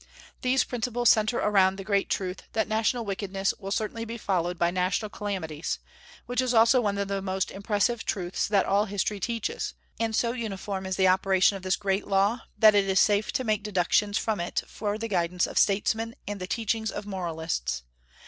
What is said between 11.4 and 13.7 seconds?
of this great law that it is safe to make